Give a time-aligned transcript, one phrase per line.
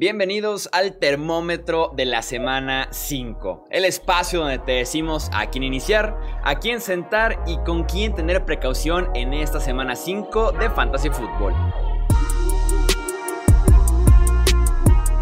[0.00, 6.18] Bienvenidos al termómetro de la semana 5, el espacio donde te decimos a quién iniciar,
[6.42, 11.52] a quién sentar y con quién tener precaución en esta semana 5 de Fantasy Football.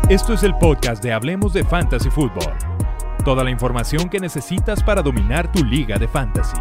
[0.08, 2.54] Esto es el podcast de Hablemos de Fantasy Football.
[3.24, 6.56] Toda la información que necesitas para dominar tu liga de fantasy.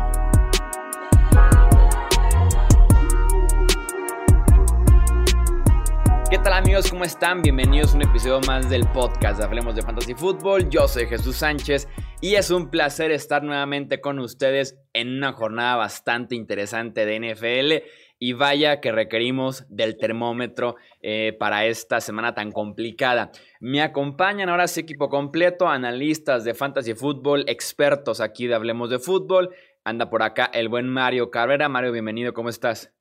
[6.29, 6.91] ¿Qué tal amigos?
[6.91, 7.41] ¿Cómo están?
[7.41, 10.69] Bienvenidos a un episodio más del podcast Hablemos de Fantasy Football.
[10.69, 11.87] Yo soy Jesús Sánchez
[12.19, 17.87] y es un placer estar nuevamente con ustedes en una jornada bastante interesante de NFL.
[18.19, 23.32] Y vaya que requerimos del termómetro eh, para esta semana tan complicada.
[23.61, 28.99] Me acompañan ahora sí equipo completo, analistas de fantasy Football, expertos aquí de Hablemos de
[28.99, 29.55] Fútbol.
[29.85, 31.69] Anda por acá el buen Mario Carrera.
[31.69, 32.97] Mario, bienvenido, ¿cómo estás?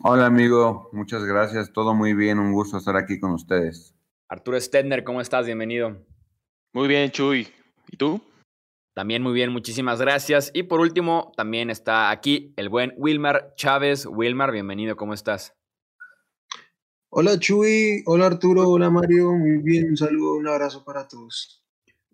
[0.00, 3.94] Hola amigo, muchas gracias, todo muy bien, un gusto estar aquí con ustedes.
[4.28, 5.46] Arturo Stedner, ¿cómo estás?
[5.46, 5.96] Bienvenido.
[6.72, 7.48] Muy bien, Chuy.
[7.88, 8.20] ¿Y tú?
[8.94, 10.50] También muy bien, muchísimas gracias.
[10.54, 14.06] Y por último, también está aquí el buen Wilmar Chávez.
[14.06, 15.54] Wilmar, bienvenido, ¿cómo estás?
[17.10, 21.65] Hola Chuy, hola Arturo, hola Mario, muy bien, un saludo, un abrazo para todos.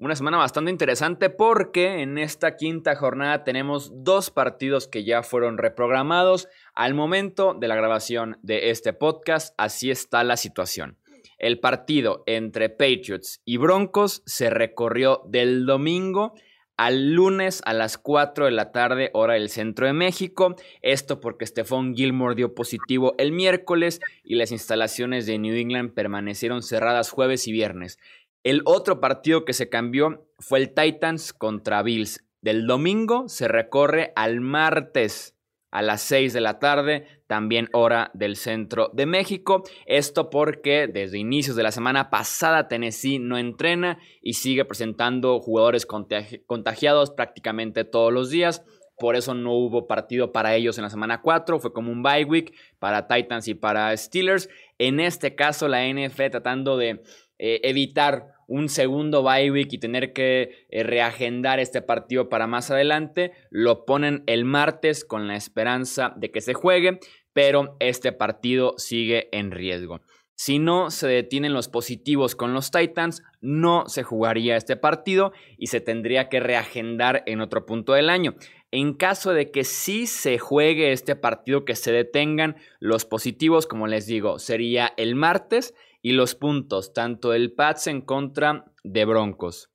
[0.03, 5.59] Una semana bastante interesante porque en esta quinta jornada tenemos dos partidos que ya fueron
[5.59, 6.49] reprogramados.
[6.75, 10.99] Al momento de la grabación de este podcast, así está la situación.
[11.39, 16.35] El partido entre Patriots y Broncos se recorrió del domingo
[16.77, 20.57] al lunes a las 4 de la tarde, hora del centro de México.
[20.81, 26.63] Esto porque Stephon Gilmore dio positivo el miércoles y las instalaciones de New England permanecieron
[26.63, 27.99] cerradas jueves y viernes.
[28.45, 32.25] El otro partido que se cambió fue el Titans contra Bills.
[32.41, 35.37] Del domingo se recorre al martes
[35.71, 39.63] a las 6 de la tarde, también hora del centro de México.
[39.87, 45.87] Esto porque desde inicios de la semana pasada Tennessee no entrena y sigue presentando jugadores
[45.87, 48.65] contagiados prácticamente todos los días.
[48.99, 51.59] Por eso no hubo partido para ellos en la semana 4.
[51.59, 54.49] Fue como un bye week para Titans y para Steelers.
[54.79, 57.03] En este caso, la NFL tratando de
[57.45, 62.71] eh, evitar un segundo bye week y tener que eh, reagendar este partido para más
[62.71, 67.01] adelante, lo ponen el martes con la esperanza de que se juegue,
[67.33, 70.03] pero este partido sigue en riesgo.
[70.37, 75.67] Si no se detienen los positivos con los Titans, no se jugaría este partido y
[75.67, 78.37] se tendría que reagendar en otro punto del año.
[78.71, 83.89] En caso de que sí se juegue este partido, que se detengan los positivos, como
[83.89, 89.71] les digo, sería el martes y los puntos, tanto el Pats en contra de Broncos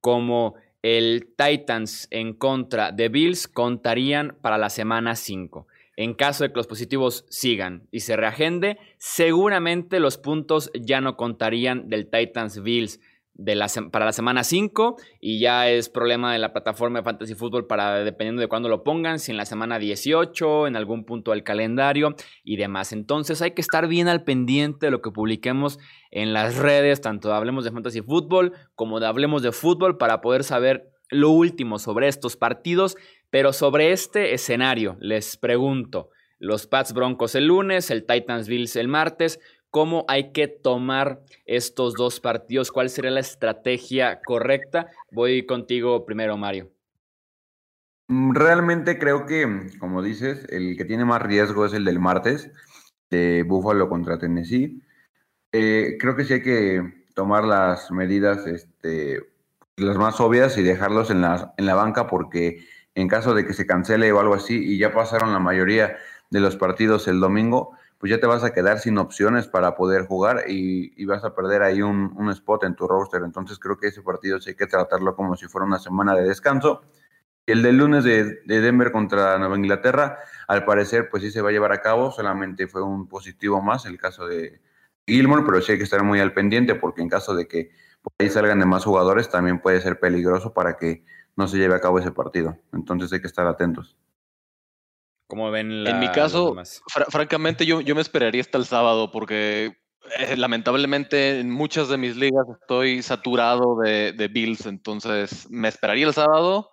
[0.00, 5.66] como el Titans en contra de Bills contarían para la semana 5.
[5.96, 11.16] En caso de que los positivos sigan y se reagende, seguramente los puntos ya no
[11.16, 13.00] contarían del Titans Bills
[13.90, 18.04] para la semana 5 y ya es problema de la plataforma de Fantasy Football para
[18.04, 22.14] dependiendo de cuándo lo pongan, si en la semana 18, en algún punto del calendario
[22.44, 22.92] y demás.
[22.92, 25.78] Entonces hay que estar bien al pendiente de lo que publiquemos
[26.10, 30.20] en las redes, tanto de Hablemos de Fantasy Football como de Hablemos de Fútbol para
[30.20, 32.96] poder saber lo último sobre estos partidos,
[33.30, 38.88] pero sobre este escenario les pregunto, los Pats Broncos el lunes, el Titans Bills el
[38.88, 44.88] martes, cómo hay que tomar estos dos partidos, cuál sería la estrategia correcta.
[45.10, 46.70] Voy contigo primero, Mario.
[48.08, 52.50] Mm, realmente creo que, como dices, el que tiene más riesgo es el del martes,
[53.08, 54.82] de Buffalo contra Tennessee.
[55.52, 59.20] Eh, creo que sí hay que tomar las medidas, este,
[59.76, 62.64] las más obvias y dejarlos en la, en la banca porque
[62.94, 65.96] en caso de que se cancele o algo así, y ya pasaron la mayoría
[66.30, 70.06] de los partidos el domingo, pues ya te vas a quedar sin opciones para poder
[70.06, 73.20] jugar y, vas a perder ahí un, spot en tu roster.
[73.22, 76.22] Entonces creo que ese partido sí hay que tratarlo como si fuera una semana de
[76.26, 76.80] descanso.
[77.44, 80.18] El del lunes de, Denver contra Nueva Inglaterra,
[80.48, 83.84] al parecer, pues sí se va a llevar a cabo, solamente fue un positivo más
[83.84, 84.62] el caso de
[85.06, 87.70] Gilmore, pero sí hay que estar muy al pendiente porque en caso de que
[88.00, 91.04] por ahí salgan de más jugadores, también puede ser peligroso para que
[91.36, 92.56] no se lleve a cabo ese partido.
[92.72, 93.98] Entonces hay que estar atentos.
[95.30, 96.56] ¿Cómo ven En mi caso,
[97.08, 99.76] francamente, yo, yo me esperaría hasta el sábado porque
[100.18, 106.04] eh, lamentablemente en muchas de mis ligas estoy saturado de, de, Bills, entonces me esperaría
[106.04, 106.70] el sábado.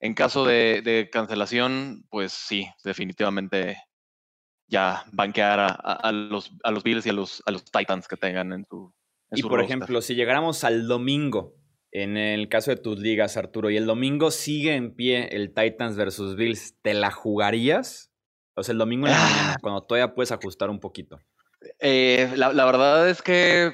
[0.00, 3.78] En caso de, de cancelación, pues sí, definitivamente
[4.66, 8.18] ya banquear a, a, los, a los Bills y a los, a los Titans que
[8.18, 8.92] tengan en su...
[9.30, 11.54] En y por ejemplo, si llegáramos al domingo,
[11.92, 15.94] en el caso de tus ligas, Arturo, y el domingo sigue en pie el Titans
[15.94, 18.10] versus Bills, ¿te la jugarías?
[18.54, 19.58] O sea, el domingo en la mañana, ah.
[19.60, 21.20] cuando todavía puedes ajustar un poquito.
[21.80, 23.72] Eh, la, verdad es que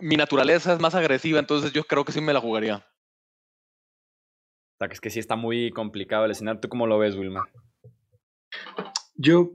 [0.00, 2.76] mi naturaleza es más agresiva, entonces yo creo que sí me la jugaría.
[2.76, 6.60] O sea, que es que sí está muy complicado el escenario.
[6.60, 7.48] ¿Tú cómo lo ves, Wilmar?
[9.16, 9.50] Yo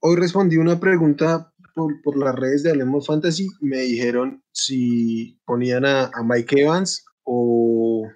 [0.00, 3.48] hoy respondí una pregunta por, por las redes de Hablemos Fantasy.
[3.60, 8.08] Me dijeron si ponían a, a Mike Evans o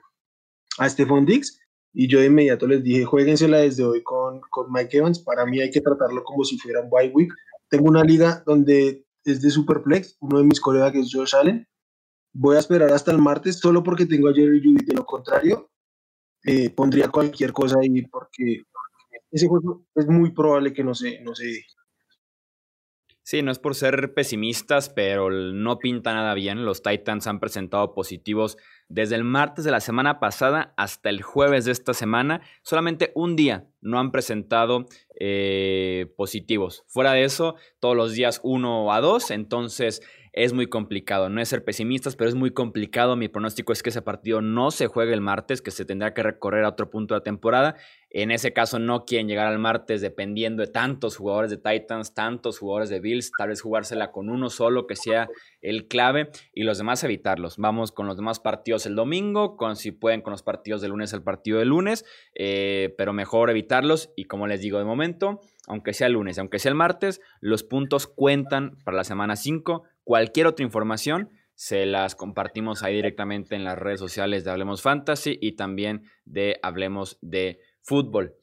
[0.79, 1.61] a Stephon Diggs.
[1.95, 5.19] Y yo de inmediato les dije, jueguensela desde hoy con, con Mike Evans.
[5.19, 7.33] Para mí hay que tratarlo como si fuera un bye week.
[7.69, 10.17] Tengo una liga donde es de Superplex.
[10.21, 11.69] Uno de mis colegas que es Josh Allen.
[12.33, 14.87] Voy a esperar hasta el martes solo porque tengo a Jerry Judy.
[14.87, 15.71] De lo contrario,
[16.45, 18.63] eh, pondría cualquier cosa ahí porque
[19.31, 21.63] ese juego es muy probable que no se, no se.
[23.25, 26.65] Sí, no es por ser pesimistas, pero no pinta nada bien.
[26.65, 28.59] Los Titans han presentado positivos
[28.89, 32.41] desde el martes de la semana pasada hasta el jueves de esta semana.
[32.63, 34.87] Solamente un día no han presentado
[35.21, 36.85] eh, positivos.
[36.89, 39.31] Fuera de eso, todos los días uno a dos.
[39.31, 40.03] Entonces,
[40.33, 41.29] es muy complicado.
[41.29, 43.17] No es ser pesimistas, pero es muy complicado.
[43.17, 46.23] Mi pronóstico es que ese partido no se juegue el martes, que se tendrá que
[46.23, 47.77] recorrer a otro punto de la temporada.
[48.09, 52.59] En ese caso no quieren llegar al martes dependiendo de tantos jugadores de Titans, tantos
[52.59, 55.29] jugadores de Bills, tal vez jugársela con uno solo que sea
[55.61, 57.57] el clave y los demás evitarlos.
[57.57, 61.13] Vamos con los demás partidos el domingo, con si pueden con los partidos de lunes
[61.13, 62.05] el partido de lunes,
[62.35, 66.59] eh, pero mejor evitarlos y como les digo de momento, aunque sea el lunes, aunque
[66.59, 72.15] sea el martes, los puntos cuentan para la semana 5 Cualquier otra información se las
[72.15, 77.61] compartimos ahí directamente en las redes sociales de Hablemos Fantasy y también de Hablemos de
[77.83, 78.35] Fútbol.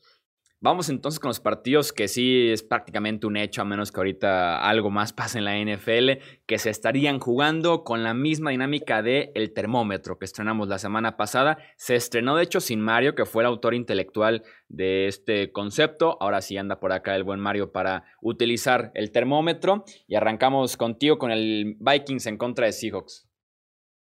[0.62, 4.60] Vamos entonces con los partidos que sí es prácticamente un hecho, a menos que ahorita
[4.60, 9.32] algo más pase en la NFL, que se estarían jugando con la misma dinámica de
[9.36, 11.60] el termómetro que estrenamos la semana pasada.
[11.78, 16.18] Se estrenó de hecho sin Mario, que fue el autor intelectual de este concepto.
[16.20, 19.86] Ahora sí anda por acá el buen Mario para utilizar el termómetro.
[20.08, 23.30] Y arrancamos contigo con el Vikings en contra de Seahawks.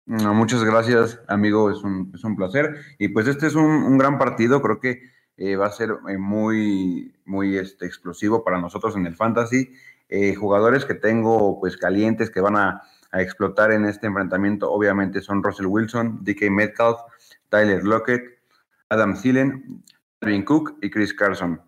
[0.05, 1.71] muchas gracias, amigo.
[1.71, 2.75] Es un, es un placer.
[2.99, 4.61] Y pues este es un, un gran partido.
[4.61, 9.15] Creo que eh, va a ser eh, muy, muy este, explosivo para nosotros en el
[9.15, 9.73] fantasy.
[10.09, 12.81] Eh, jugadores que tengo pues calientes que van a,
[13.15, 16.97] explotar en este enfrentamiento obviamente son Russell Wilson, DK Metcalf,
[17.49, 18.23] Tyler Lockett,
[18.89, 19.83] Adam Thielen,
[20.21, 21.61] Alvin Cook y Chris Carson.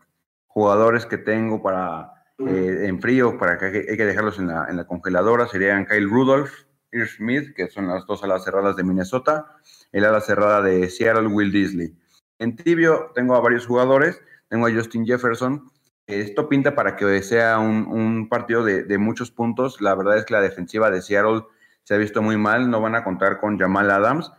[0.48, 4.86] Jugadores que tengo para en frío, para que hay que dejarlos en la, en la
[4.86, 6.50] congeladora, serían Kyle Rudolph,
[6.92, 9.46] Irv Smith, que son las dos alas cerradas de Minnesota,
[9.92, 11.96] el ala cerrada de Seattle, Will Disley.
[12.40, 15.72] En tibio tengo a varios jugadores, tengo a Justin Jefferson.
[16.08, 19.82] Esto pinta para que sea un, partido de, muchos puntos.
[19.82, 21.44] La verdad es que la defensiva de Seattle
[21.84, 22.70] se ha visto muy mal.
[22.70, 24.32] No van a contar con Jamal Adams.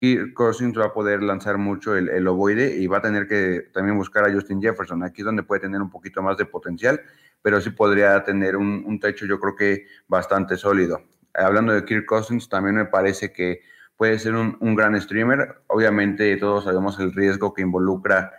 [0.00, 3.68] Y Cousins va a poder lanzar mucho el, el, ovoide y va a tener que
[3.72, 5.02] también buscar a Justin Jefferson.
[5.02, 7.00] Aquí es donde puede tener un poquito más de potencial,
[7.42, 11.02] pero sí podría tener un, un techo, yo creo que bastante sólido.
[11.34, 13.62] Hablando de Kirk Cousins, también me parece que
[13.98, 15.60] puede ser un, gran streamer.
[15.66, 18.32] Obviamente todos sabemos el riesgo que involucra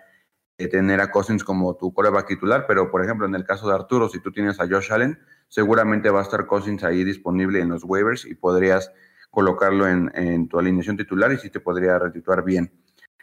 [0.58, 3.76] eh, tener a Cousins como tu coreback titular, pero por ejemplo en el caso de
[3.76, 5.20] Arturo, si tú tienes a Josh Allen,
[5.50, 8.92] seguramente va a estar Cousins ahí disponible en los waivers y podrías
[9.30, 12.72] colocarlo en, tu alineación titular y sí te podría retituar bien.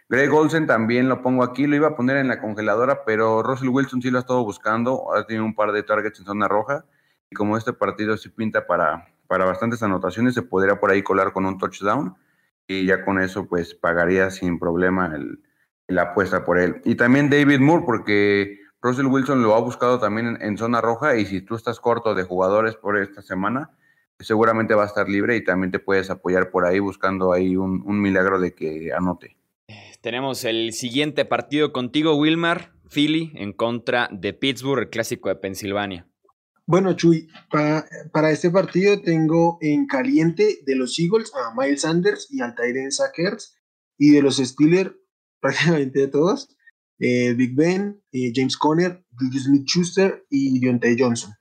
[0.08, 3.70] Greg Olsen también lo pongo aquí, lo iba a poner en la congeladora, pero Russell
[3.70, 6.84] Wilson sí lo ha estado buscando, ha tenido un par de targets en zona roja
[7.28, 11.32] y como este partido sí pinta para, para bastantes anotaciones, se podría por ahí colar
[11.32, 12.14] con un touchdown
[12.68, 15.40] y ya con eso pues pagaría sin problema el,
[15.88, 16.80] la apuesta por él.
[16.84, 21.26] Y también David Moore, porque Russell Wilson lo ha buscado también en, zona roja y
[21.26, 23.70] si tú estás corto de jugadores por esta semana,
[24.20, 27.82] seguramente va a estar libre y también te puedes apoyar por ahí buscando ahí un,
[27.84, 29.36] un milagro de que anote.
[30.00, 36.06] Tenemos el siguiente partido contigo, Wilmar, Philly en contra de Pittsburgh, el clásico de Pensilvania.
[36.68, 42.40] Bueno, Chuy, para, este partido tengo en caliente de los Eagles a Miles Sanders y
[42.40, 43.56] al Tyren Sackers,
[43.96, 44.92] y de los Steelers
[45.40, 46.56] prácticamente de todos,
[46.98, 51.32] eh, Big Ben, eh, James Conner, Julius Smith-Schuster y Deontay Johnson.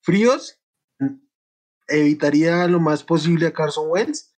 [0.00, 0.58] Fríos,
[1.88, 4.34] evitaría lo más posible a Carson Wentz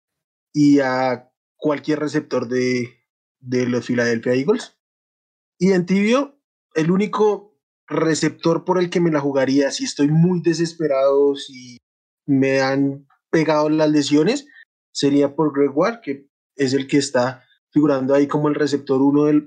[0.52, 3.04] y a cualquier receptor de,
[3.38, 4.76] de los Philadelphia Eagles.
[5.58, 6.40] Y en tibio,
[6.74, 7.47] el único
[7.88, 11.78] receptor por el que me la jugaría si estoy muy desesperado, si
[12.26, 14.46] me han pegado las lesiones,
[14.92, 19.24] sería por Greg Ward, que es el que está figurando ahí como el receptor uno
[19.24, 19.42] de,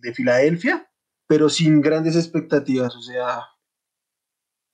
[0.00, 0.90] de, Filadelfia,
[1.28, 2.96] pero sin grandes expectativas.
[2.96, 3.42] O sea,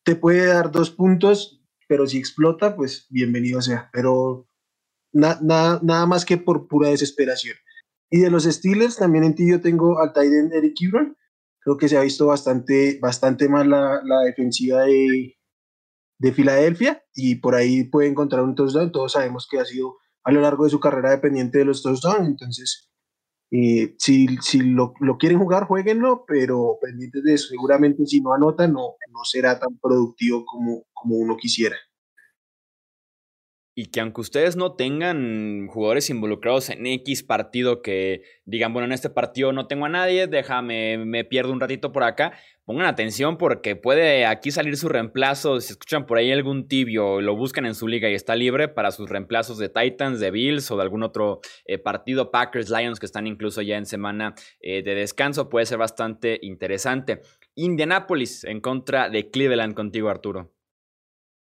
[0.04, 3.90] te puede dar dos puntos, pero si explota, pues bienvenido sea.
[3.92, 4.48] Pero
[5.12, 7.56] nada más que por pura desesperación.
[8.10, 11.16] Y de los Steelers, también en ti yo tengo al Titan Eric Ebron,
[11.66, 15.36] creo que se ha visto bastante, bastante mal la, defensiva de,
[16.16, 18.92] de Filadelfia y por ahí puede encontrar un touchdown.
[18.92, 22.28] Todos sabemos que ha sido a lo largo de su carrera dependiente de los touchdowns,
[22.28, 22.88] entonces
[23.50, 27.48] eh, si, lo, quieren jugar, jueguenlo, pero pendientes de eso.
[27.48, 30.84] Seguramente si no anotan, no, no será tan productivo como
[31.16, 31.76] uno quisiera
[33.78, 38.92] y que aunque ustedes no tengan jugadores involucrados en X partido que digan, bueno, en
[38.92, 42.32] este partido no tengo a nadie, déjame, me pierdo un ratito por acá,
[42.64, 47.36] pongan atención porque puede aquí salir su reemplazo, si escuchan por ahí algún tibio, lo
[47.36, 50.76] buscan en su liga y está libre para sus reemplazos de Titans, de Bills o
[50.76, 54.94] de algún otro eh, partido, Packers, Lions, que están incluso ya en semana eh, de
[54.94, 57.20] descanso, puede ser bastante interesante.
[57.54, 60.55] Indianapolis en contra de Cleveland contigo, Arturo.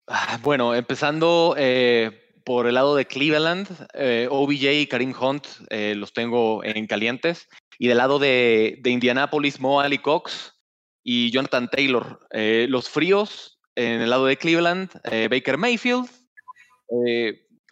[0.09, 5.95] Ah, bueno, empezando eh, por el lado de Cleveland, eh, OBJ y Karim Hunt eh,
[5.97, 7.49] los tengo en calientes.
[7.79, 10.55] Y del lado de, Indianapolis, Mo Ali Cox
[11.03, 12.21] y Jonathan Taylor.
[12.31, 16.09] los fríos en el lado de Cleveland, Baker Mayfield,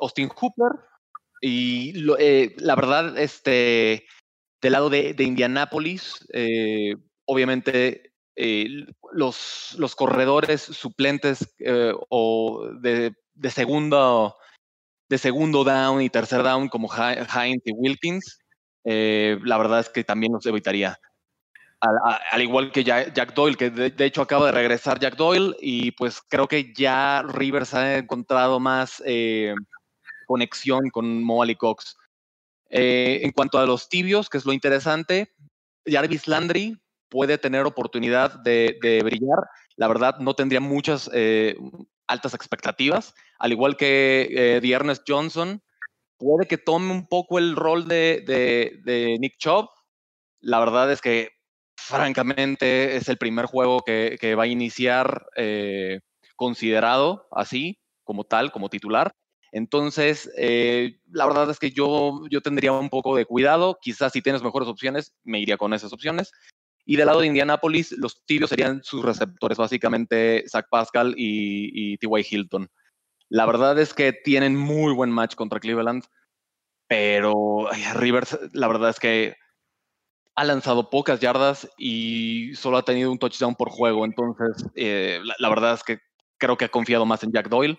[0.01, 0.73] Austin Hooper.
[1.41, 4.07] Y la verdad, este,
[4.61, 6.27] del lado de, de Indianapolis,
[7.25, 14.37] obviamente los, los, corredores suplentes eh, o de, de, segundo,
[15.09, 18.39] de segundo down y tercer down como Hines y Wilkins,
[18.85, 20.99] eh, la verdad es que también los evitaría.
[21.81, 26.23] Al, igual que Jack, Doyle, que de, hecho acaba de regresar Jack Doyle y pues
[26.23, 29.55] creo que ya Rivers ha encontrado más eh,
[30.27, 31.97] conexión con Mo Cox.
[32.71, 35.35] en cuanto a los tibios, que es lo interesante,
[35.87, 36.81] Jarvis Landry
[37.15, 39.39] puede tener oportunidad de, brillar.
[39.77, 41.55] La verdad, no tendría muchas eh,
[42.09, 43.15] altas expectativas.
[43.39, 45.63] Al igual que eh, Johnson,
[46.19, 49.69] puede que tome un poco el rol de, Nick Chubb.
[50.41, 51.31] La verdad es que,
[51.77, 56.01] francamente, es el primer juego que, va a iniciar eh,
[56.35, 59.13] considerado así, como tal, como titular.
[59.53, 63.79] Entonces, eh, la verdad es que yo, yo tendría un poco de cuidado.
[63.81, 66.33] Quizás si tienes mejores opciones, me iría con esas opciones.
[66.87, 72.27] Y del lado de Indianapolis, los tibios serían sus receptores, básicamente Zach Pascal y, T.Y.
[72.31, 72.69] Hilton.
[73.31, 76.05] La verdad es que tienen muy buen match contra Cleveland,
[76.87, 79.37] pero Rivers, la verdad es que
[80.37, 84.05] ha lanzado pocas yardas y solo ha tenido un touchdown por juego.
[84.05, 86.01] Entonces, eh, la, verdad es que
[86.39, 87.79] creo que ha confiado más en Jack Doyle.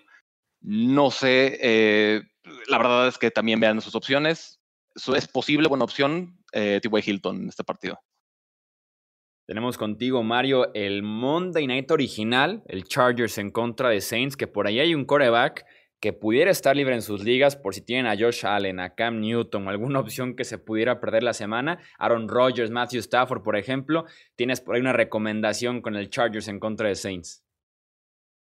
[0.61, 2.23] No sé, eh,
[2.67, 4.59] la verdad es que también vean sus opciones.
[4.95, 7.11] es posible, buena opción, eh, T.Y.
[7.11, 7.99] Hilton en este partido.
[9.47, 14.65] Tenemos contigo, Mario, el Monday Night original, el Chargers en contra de Saints, que por
[14.65, 15.67] ahí hay un coreback
[15.99, 19.19] que pudiera estar libre en sus ligas por si tienen a Josh Allen, a Cam
[19.19, 21.77] Newton alguna opción que se pudiera perder la semana.
[21.99, 24.05] Aaron Rodgers, Matthew Stafford, por ejemplo.
[24.35, 27.43] Tienes por ahí una recomendación con el Chargers en contra de Saints.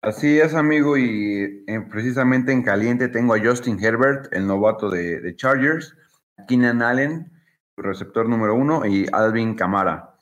[0.01, 5.19] Así es, amigo, y eh, precisamente en caliente tengo a Justin Herbert, el novato de,
[5.19, 5.93] de Chargers,
[6.47, 7.31] Keenan Allen,
[7.75, 10.14] receptor número uno, y Alvin Kamara.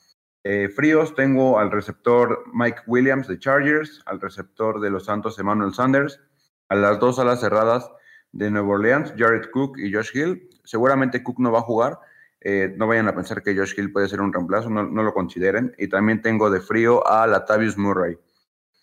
[0.46, 5.72] Eh, fríos tengo al receptor Mike Williams de Chargers, al receptor de los Santos Emmanuel
[5.72, 6.20] Sanders,
[6.68, 7.90] a las dos alas cerradas
[8.32, 10.50] de Nueva Orleans, Jared Cook y Josh Hill.
[10.62, 11.98] Seguramente Cook no va a jugar,
[12.40, 15.74] eh, no vayan a pensar que Josh Hill puede ser un reemplazo, no, lo consideren.
[15.78, 18.18] Y también tengo de frío a Latavius Murray.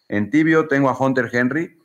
[0.09, 1.77] En tibio tengo a Hunter Henry,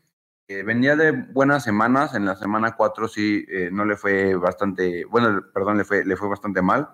[0.49, 5.05] que venía de buenas semanas, en la semana 4 sí eh, no le fue bastante,
[5.05, 6.89] bueno, perdón, le fue, le fue bastante mal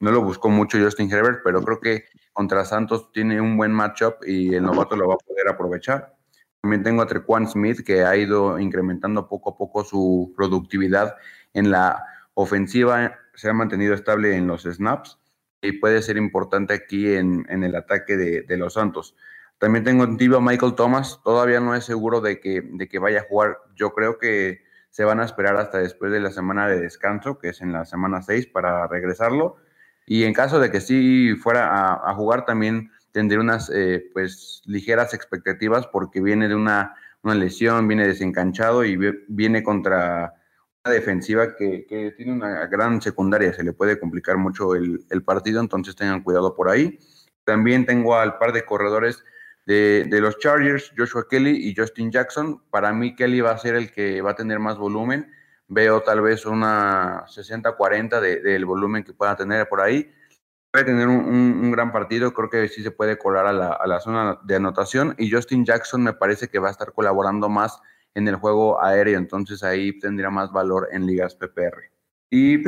[0.00, 4.16] no lo buscó mucho Justin Herbert, pero creo que contra Santos tiene un buen matchup
[4.26, 6.14] y el novato lo va a poder aprovechar.
[6.60, 11.16] También tengo a Trequan Smith, que ha ido incrementando poco a poco su productividad
[11.54, 15.18] en la ofensiva, se ha mantenido estable en los snaps
[15.62, 19.16] y puede ser importante aquí en, el ataque de, los Santos.
[19.58, 23.20] También tengo en a Michael Thomas, todavía no es seguro de que, de que vaya
[23.20, 23.58] a jugar.
[23.74, 24.60] Yo creo que
[24.90, 27.86] se van a esperar hasta después de la semana de descanso, que es en la
[27.86, 29.56] semana 6, para regresarlo
[30.06, 35.12] y en caso de que sí fuera a, jugar, también tendría unas eh, pues ligeras
[35.12, 38.96] expectativas porque viene de una, una, lesión, viene desencanchado y
[39.26, 40.34] viene contra
[40.84, 43.52] una defensiva que, tiene una gran secundaria.
[43.52, 47.00] Se le puede complicar mucho el, el, partido, entonces tengan cuidado por ahí.
[47.42, 49.24] También tengo al par de corredores
[49.66, 52.62] de, de los Chargers, Joshua Kelly y Justin Jackson.
[52.70, 55.32] Para mí Kelly va a ser el que va a tener más volumen
[55.68, 60.10] veo tal vez una 60-40 del volumen que pueda tener por ahí.
[60.70, 64.56] Puede tener un, gran partido, creo que sí se puede colar a la, zona de
[64.56, 67.80] anotación y Justin Jackson me parece que va a estar colaborando más
[68.14, 71.90] en el juego aéreo, entonces ahí tendría más valor en ligas PPR.
[72.30, 72.62] Y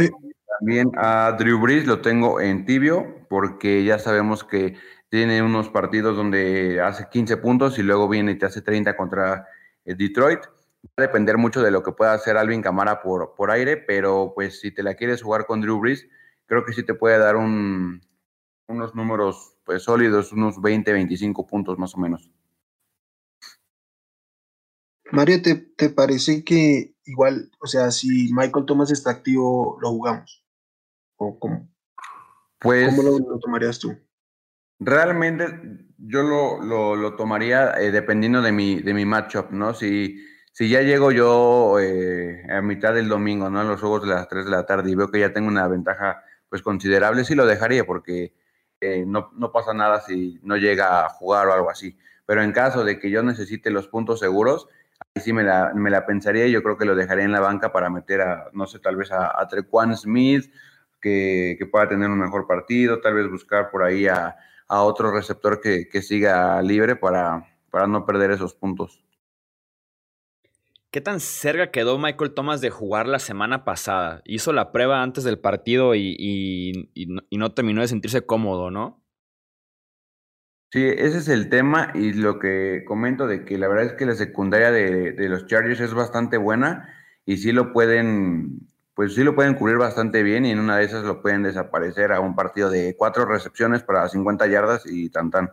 [0.59, 4.76] también a Drew Brees lo tengo en tibio, porque ya sabemos que
[5.09, 9.47] tiene unos partidos donde hace 15 puntos y luego viene y te hace 30 contra
[9.85, 10.40] eh, Detroit.
[10.85, 14.32] Va a depender mucho de lo que pueda hacer Alvin Camara por, por aire, pero
[14.35, 16.06] pues si te la quieres jugar con Drew Brees,
[16.47, 18.00] creo que sí te puede dar un,
[18.68, 22.30] unos números pues sólidos, unos 20, 25 puntos más o menos.
[25.11, 30.44] Mario, ¿te, ¿te, parece que igual, o sea, si Michael Thomas está activo, lo jugamos?
[31.16, 31.68] ¿O cómo?
[32.58, 33.97] Pues, ¿Cómo lo, lo tomarías tú?
[34.80, 39.75] Realmente yo lo, lo, lo tomaría eh, dependiendo de mi, de mi matchup, ¿no?
[39.75, 40.23] Si,
[40.58, 43.62] si ya llego yo eh, a mitad del domingo, ¿no?
[43.62, 45.68] En los juegos de las 3 de la tarde y veo que ya tengo una
[45.68, 48.34] ventaja pues considerable, sí lo dejaría porque
[48.80, 51.96] eh, no, no pasa nada si no llega a jugar o algo así.
[52.26, 54.66] Pero en caso de que yo necesite los puntos seguros,
[55.14, 57.38] ahí sí me la, me la pensaría y yo creo que lo dejaría en la
[57.38, 60.52] banca para meter a, no sé, tal vez a, a Trequan Smith,
[61.00, 64.34] que, que, pueda tener un mejor partido, tal vez buscar por ahí a,
[64.66, 69.04] a otro receptor que, que siga libre para, para no perder esos puntos.
[70.99, 74.21] ¿Qué tan cerca quedó Michael Thomas de jugar la semana pasada?
[74.25, 76.90] Hizo la prueba antes del partido y,
[77.31, 79.00] no, terminó de sentirse cómodo, ¿no?
[80.73, 84.07] Sí, ese es el tema y lo que comento de que la verdad es que
[84.07, 86.93] la secundaria de, de los Chargers es bastante buena
[87.25, 90.85] y sí lo pueden, pues sí lo pueden cubrir bastante bien y en una de
[90.85, 95.31] esas lo pueden desaparecer a un partido de cuatro recepciones para 50 yardas y tan
[95.31, 95.49] tan.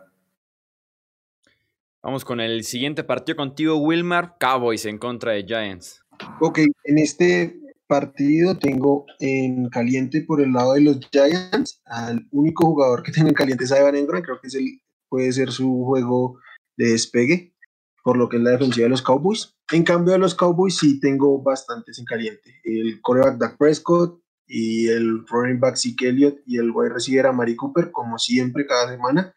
[2.06, 4.36] Vamos con el siguiente partido contigo, Wilmar.
[4.38, 6.04] Cowboys en contra de Giants.
[6.40, 7.58] Ok, en este
[7.88, 13.26] partido tengo en caliente por el lado de los Giants al único jugador que tengo
[13.26, 14.22] en caliente es Ivan Engram.
[14.22, 16.38] Creo que es el, puede ser su juego
[16.76, 17.56] de despegue,
[18.04, 19.56] por lo que es la defensiva de los Cowboys.
[19.72, 22.60] En cambio, de los Cowboys sí tengo bastantes en caliente.
[22.62, 27.56] El coreback Dak Prescott y el running back Zeke Elliott y el wide receiver Amari
[27.56, 29.34] Cooper, como siempre, cada semana.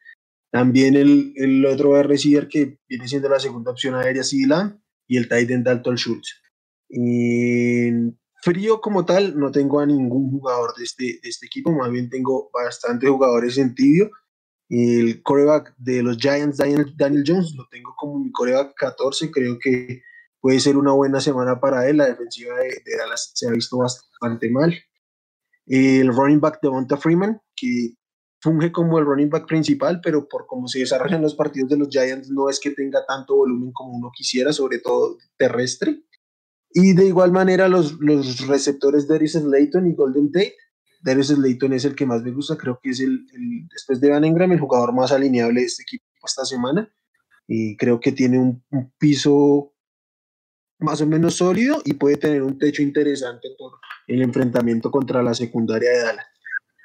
[0.51, 5.17] También el, el otro wide receiver que viene siendo la segunda opción aérea, Silan, y
[5.17, 6.41] el tight end Dalton Schultz.
[6.89, 11.91] En frío como tal, no tengo a ningún jugador de este, de este equipo, más
[11.91, 14.11] bien tengo bastantes jugadores en tibio.
[14.69, 19.57] El coreback de los Giants, Daniel, Daniel Jones, lo tengo como mi coreback 14, creo
[19.59, 20.03] que
[20.39, 21.97] puede ser una buena semana para él.
[21.97, 24.75] La defensiva de, de Dallas se ha visto bastante mal.
[25.65, 27.95] El running back de Monta Freeman, que
[28.41, 31.89] funge como el running back principal, pero por cómo se desarrollan los partidos de los
[31.89, 36.03] Giants, no es que tenga tanto volumen como uno quisiera, sobre todo terrestre.
[36.71, 40.55] Y de igual manera, los, los receptores Darius Slayton y Golden Tate.
[41.01, 44.09] Darius Slayton es el que más me gusta, creo que es el, el después de
[44.09, 46.93] Van Engram, el jugador más alineable de este equipo esta semana.
[47.47, 49.73] Y creo que tiene un, un piso
[50.79, 53.73] más o menos sólido y puede tener un techo interesante por
[54.07, 56.25] el enfrentamiento contra la secundaria de Dallas.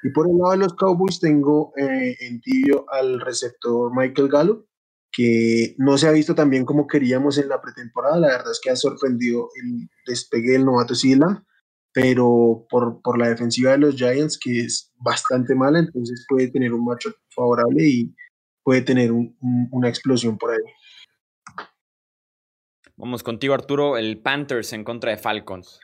[0.05, 4.67] Y por el lado de los Cowboys tengo eh, en tibio al receptor Michael Gallup,
[5.11, 8.19] que no se ha visto tan bien como queríamos en la pretemporada.
[8.19, 11.43] La verdad es que ha sorprendido el despegue del novato Sila,
[11.91, 16.71] pero por, por la defensiva de los Giants, que es bastante mala, entonces puede tener
[16.71, 18.15] un macho favorable y
[18.63, 21.65] puede tener un, un, una explosión por ahí.
[22.95, 25.79] Vamos contigo, Arturo, el Panthers en contra de Falcons.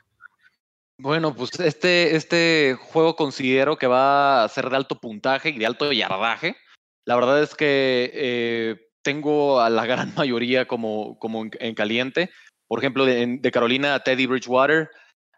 [1.02, 5.66] Bueno, pues este, este juego considero que va a ser de alto puntaje y de
[5.66, 6.54] alto yardaje.
[7.04, 12.30] La verdad es que eh, tengo a la gran mayoría como, como en, en caliente.
[12.68, 14.90] Por ejemplo, de, de, Carolina a Teddy Bridgewater,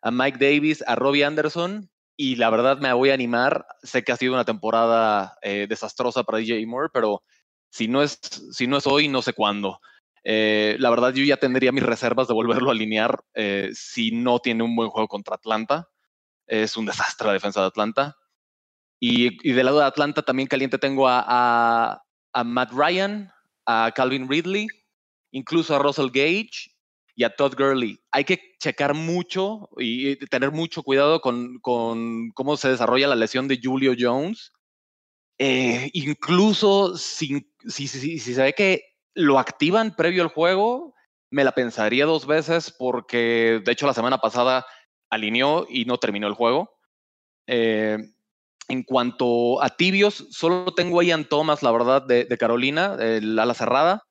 [0.03, 1.88] a Mike Davis, a Robbie Anderson.
[2.14, 3.64] Y la verdad me voy a animar.
[3.83, 7.22] Sé que ha sido una temporada eh, desastrosa para DJ Moore, pero
[7.70, 8.18] si no, es,
[8.53, 9.81] si no es hoy, no sé cuándo.
[10.25, 14.39] Eh, la verdad, yo ya tendría mis reservas de volverlo a alinear eh, si no
[14.39, 15.89] tiene un buen juego contra Atlanta.
[16.47, 18.17] Es un desastre la defensa de Atlanta.
[18.99, 23.31] Y, y del lado de Atlanta también caliente tengo a, a, Matt Ryan,
[23.67, 24.67] a Calvin Ridley,
[25.31, 26.71] incluso a Russell Gage
[27.15, 28.01] y a Todd Gurley.
[28.11, 33.47] Hay que checar mucho y tener mucho cuidado con, con cómo se desarrolla la lesión
[33.47, 34.53] de Julio Jones.
[35.39, 40.94] Eh, incluso si, si, si, si se ve que lo activan previo al juego,
[41.31, 44.66] me la pensaría dos veces porque, de hecho, la semana pasada
[45.11, 46.70] alineó y no terminó el juego.
[47.46, 47.98] Eh,
[48.68, 53.55] en cuanto a tibios, solo tengo a Ian Thomas, la verdad, de, Carolina, el ala
[53.55, 54.03] cerrada.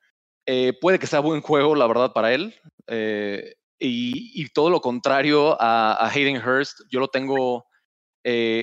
[0.46, 2.54] Eh, puede que sea buen juego, la verdad, para él.
[2.86, 7.64] Eh, y, todo lo contrario a, Hayden Hurst, yo lo tengo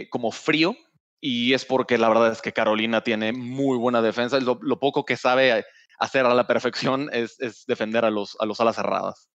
[0.09, 0.75] como frío.
[1.23, 4.39] Y es porque la verdad es que Carolina tiene muy buena defensa.
[4.39, 5.63] Lo, lo poco que sabe
[6.01, 7.37] hacer a la perfección es,
[7.67, 9.29] defender a los, alas cerradas.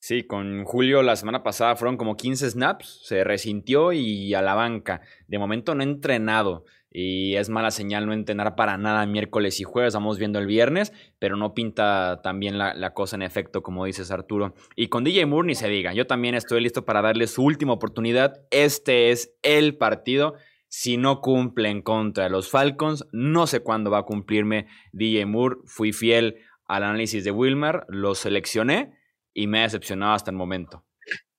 [0.00, 4.54] Sí, con Julio la semana pasada fueron como 15 snaps, se resintió y a la
[4.54, 5.00] banca.
[5.28, 6.64] De momento no ha entrenado.
[6.90, 10.92] y es mala señal no entrenar para nada miércoles y jueves, vamos viendo el viernes,
[11.18, 14.54] pero no pinta también la, la, cosa en efecto, como dices Arturo.
[14.76, 17.72] Y con DJ Moore ni se diga, yo también estoy listo para darle su última
[17.72, 18.42] oportunidad.
[18.50, 20.34] Este es el partido.
[20.76, 25.24] Si no cumple en contra de los Falcons, no sé cuándo va a cumplirme DJ
[25.24, 25.58] Moore.
[25.66, 26.34] Fui fiel
[26.66, 28.98] al análisis de Wilmer, lo seleccioné
[29.32, 30.84] y me ha decepcionado hasta el momento.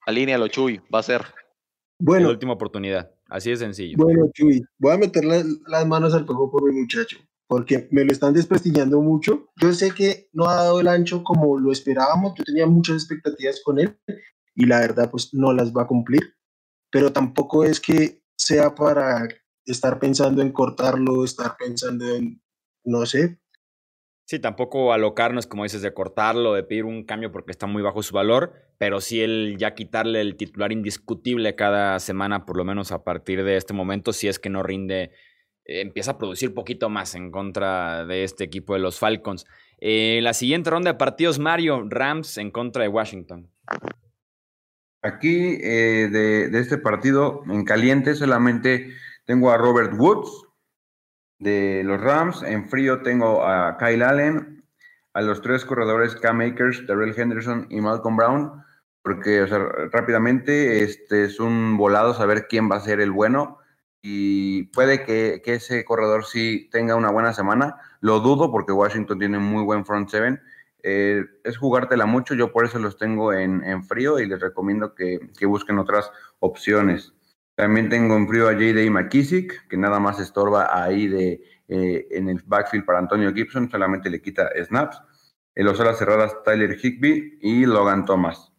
[0.08, 1.26] lo Chuy, va a ser.
[2.00, 2.28] Bueno.
[2.28, 3.12] La última oportunidad.
[3.28, 3.98] Así de sencillo.
[3.98, 8.14] Bueno, Chuy, voy a meter las manos al fuego por mi muchacho, porque me lo
[8.14, 9.50] están desprestigiando mucho.
[9.58, 13.62] Yo sé que no ha dado el ancho como lo esperábamos, yo tenía muchas expectativas
[13.66, 14.00] con él
[14.56, 16.22] y la verdad pues no las va a cumplir,
[16.90, 19.28] pero tampoco es que sea para
[19.66, 22.42] estar pensando en cortarlo, estar pensando en,
[22.84, 23.40] no sé,
[24.28, 28.02] Sí, tampoco alocarnos, como dices, de cortarlo, de pedir un cambio porque está muy bajo
[28.02, 32.92] su valor, pero sí el ya quitarle el titular indiscutible cada semana, por lo menos
[32.92, 35.12] a partir de este momento, si es que no rinde,
[35.66, 39.46] eh, empieza a producir poquito más en contra de este equipo de los Falcons.
[39.78, 43.52] Eh, la siguiente ronda de partidos, Mario, Rams en contra de Washington.
[45.06, 48.92] Aquí eh, de, de este partido, en caliente solamente
[49.26, 50.46] tengo a Robert Woods,
[51.40, 52.44] de los Rams.
[52.44, 54.64] En frío tengo a Kyle Allen,
[55.14, 58.64] a los tres corredores Cam Akers, Darrell Henderson y Malcolm Brown,
[59.02, 59.60] porque o sea,
[59.92, 63.60] rápidamente este es un volado saber quién va a ser el bueno
[64.02, 67.78] y puede que, ese corredor sí tenga una buena semana.
[68.02, 70.40] Lo dudo porque Washington tiene muy buen front seven.
[70.88, 74.94] Eh, es jugártela mucho, yo por eso los tengo en, en frío y les recomiendo
[74.94, 77.16] que, que busquen otras opciones.
[77.56, 78.92] También tengo en frío a J.D.
[78.92, 84.12] McKissick, que nada más estorba ahí de, eh, en el backfield para Antonio Gibson, solamente
[84.12, 85.02] le quita snaps.
[85.56, 88.52] En los alas cerradas, Tyler Higby y Logan Thomas.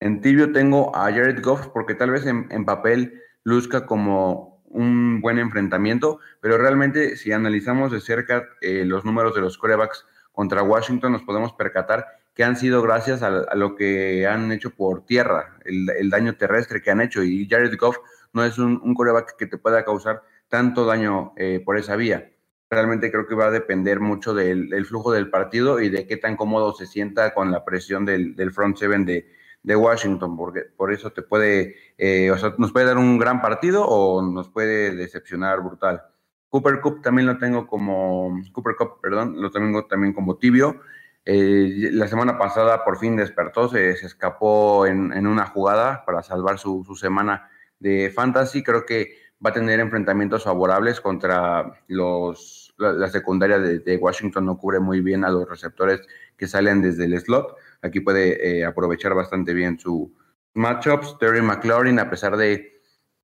[0.00, 5.38] En tibio tengo a Jared Goff, porque tal vez en, papel luzca como un buen
[5.38, 10.04] enfrentamiento, pero realmente si analizamos de cerca eh, los números de los corebacks
[10.38, 15.04] contra Washington, nos podemos percatar que han sido gracias a, lo que han hecho por
[15.04, 17.24] tierra, el, daño terrestre que han hecho.
[17.24, 17.96] Y Jared Goff
[18.32, 22.30] no es un, coreback que te pueda causar tanto daño eh, por esa vía.
[22.70, 26.36] Realmente creo que va a depender mucho del, flujo del partido y de qué tan
[26.36, 29.26] cómodo se sienta con la presión del, front seven de,
[29.64, 33.84] Washington, porque por eso te puede, eh, o sea, nos puede dar un gran partido
[33.84, 36.00] o nos puede decepcionar brutal.
[36.48, 40.80] Cooper Cup también lo tengo como, Cooper Cup, perdón, lo tengo también como tibio.
[41.24, 46.84] Eh, la semana pasada por fin despertó, se, escapó en, una jugada para salvar su,
[46.98, 48.62] semana de Fantasy.
[48.62, 49.12] Creo que
[49.44, 54.46] va a tener enfrentamientos favorables contra los, la, secundaria de, Washington.
[54.46, 56.00] No cubre muy bien a los receptores
[56.36, 57.56] que salen desde el slot.
[57.82, 60.14] Aquí puede eh, aprovechar bastante bien su
[60.54, 61.18] matchups.
[61.18, 62.77] Terry McLaurin, a pesar de,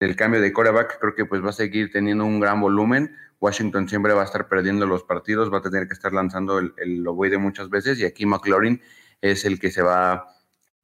[0.05, 3.17] del cambio de coreback, creo que pues va a seguir teniendo un gran volumen.
[3.41, 6.75] Washington siempre va a estar perdiendo los partidos, va a tener que estar lanzando el,
[6.79, 8.81] el ovoide muchas veces y aquí McLaurin
[9.21, 10.35] es el que se va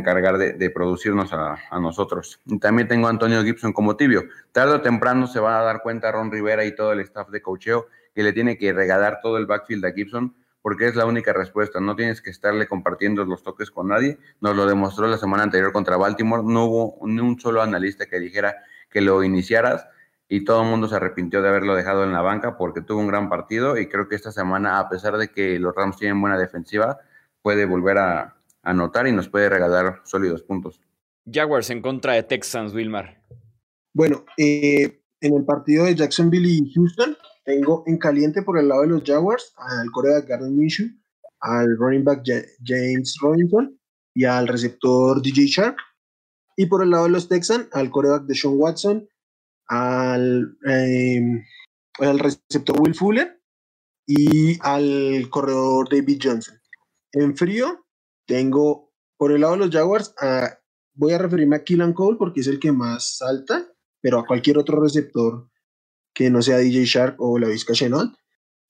[0.00, 2.40] encargar de, producirnos a, nosotros.
[2.46, 4.24] Y también tengo a Antonio Gibson como tibio.
[4.52, 7.42] Tarde o temprano se va a dar cuenta Ron Rivera y todo el staff de
[7.42, 11.32] cocheo que le tiene que regalar todo el backfield a Gibson porque es la única
[11.32, 11.80] respuesta.
[11.80, 14.18] No tienes que estarle compartiendo los toques con nadie.
[14.40, 16.42] Nos lo demostró la semana anterior contra Baltimore.
[16.44, 18.56] No hubo ni un solo analista que dijera
[18.90, 19.86] que lo iniciaras
[20.28, 23.08] y todo el mundo se arrepintió de haberlo dejado en la banca porque tuvo un
[23.08, 26.38] gran partido y creo que esta semana, a pesar de que los Rams tienen buena
[26.38, 26.98] defensiva,
[27.42, 30.80] puede volver a, anotar y nos puede regalar sólidos puntos.
[31.30, 33.22] Jaguars en contra de Texans, Wilmar.
[33.94, 38.82] Bueno, eh, en el partido de Jacksonville y Houston, tengo en caliente por el lado
[38.82, 40.88] de los Jaguars al coreback Gardner Minshew,
[41.40, 42.22] al running back
[42.64, 43.78] James Robinson
[44.14, 45.76] y al receptor DJ Shark.
[46.56, 49.08] Y por el lado de los Texans, al coreback de Sean Watson,
[49.66, 51.44] al, em,
[51.98, 53.40] al receptor Will Fuller
[54.06, 56.60] y al corredor David Johnson.
[57.12, 57.86] En frío,
[58.26, 60.14] tengo, por el lado de los Jaguars,
[60.94, 64.58] voy a referirme a Killan Cole porque es el que más salta, pero a cualquier
[64.58, 65.48] otro receptor
[66.14, 68.14] que no sea DJ Shark o la Vizca Chenault.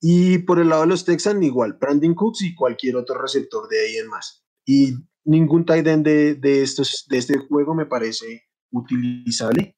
[0.00, 3.80] Y por el lado de los Texans, igual, Brandon Cooks y cualquier otro receptor de
[3.80, 4.44] ahí en más.
[4.64, 9.76] Y ningún tight end de, de, estos, de este juego me parece utilizable.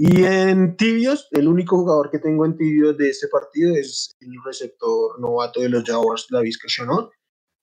[0.00, 4.30] Y en tibios, el único jugador que tengo en tibios de este partido es el
[4.44, 7.10] receptor novato de los Jaguars, la Vizca Chenault.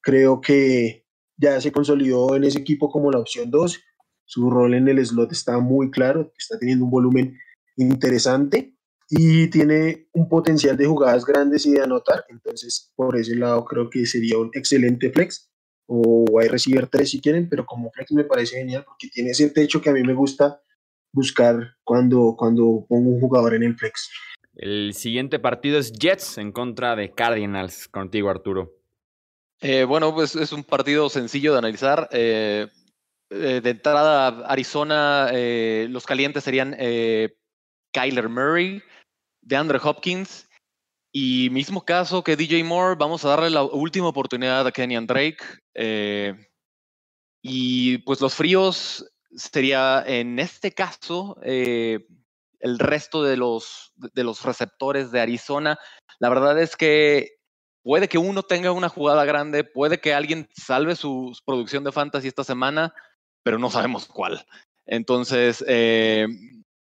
[0.02, 1.06] Creo que
[1.38, 3.80] ya se consolidó en ese equipo como la opción 2.
[4.26, 7.38] Su rol en el slot está muy claro, está teniendo un volumen
[7.78, 8.76] interesante
[9.10, 12.26] y tiene un potencial de jugadas grandes y de anotar.
[12.28, 15.52] Entonces, por ese lado, creo que sería un excelente flex
[15.88, 19.50] o wide receiver 3 si quieren, pero como flex me parece genial porque tiene ese
[19.50, 20.62] techo que a mí me gusta
[21.13, 24.10] buscar cuando, cuando pongo un jugador en el flex.
[24.56, 27.88] El siguiente partido es Jets en contra de Cardinals.
[27.88, 28.71] Contigo, Arturo.
[29.62, 32.08] Eh, bueno, pues es un partido sencillo de analizar.
[32.12, 32.67] Eh,
[33.30, 35.30] eh, de entrada, Arizona,
[35.89, 36.76] los calientes serían
[37.91, 38.82] Kyler Murray,
[39.41, 40.48] de Andre Hopkins.
[41.13, 45.38] Y mismo caso que DJ Moore, vamos a darle la última oportunidad a Kenyan Drake.
[47.42, 51.38] Y pues los fríos sería en este caso
[52.66, 55.78] el resto de los, de los receptores de Arizona.
[56.20, 57.38] La verdad es que
[57.84, 62.28] puede que uno tenga una jugada grande, puede que alguien salve su, producción de fantasy
[62.28, 62.92] esta semana,
[63.44, 64.44] pero no sabemos cuál.
[64.88, 66.28] Entonces, eh,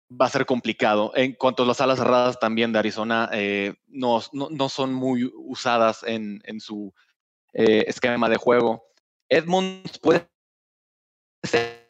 [0.08, 1.10] va a ser complicado.
[1.16, 6.04] En cuanto a las alas cerradas también de Arizona, eh, no, no, son muy usadas
[6.04, 6.94] en, en su
[7.52, 8.84] eh, esquema de juego.
[9.28, 10.28] Edmonds puede
[11.44, 11.86] ser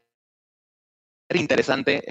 [1.35, 2.03] interesante